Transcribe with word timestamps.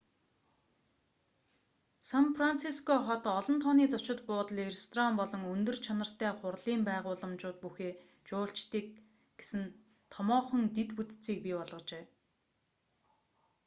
сан 2.09 2.25
франциско 2.37 2.93
хот 3.07 3.23
олон 3.37 3.57
тооны 3.63 3.85
зочид 3.93 4.19
буудал 4.29 4.59
ресторан 4.69 5.13
болон 5.19 5.41
өндөр 5.53 5.77
чанартай 5.87 6.31
хурлын 6.39 6.81
байгууламжууд 6.89 7.57
бүхий 7.65 7.93
жуулчдыг 8.29 8.85
гэсэн 9.39 9.61
томоохон 10.13 10.61
дэд 10.75 10.89
бүтцийг 10.97 11.39
бий 11.45 11.55
болгожээ 11.59 12.03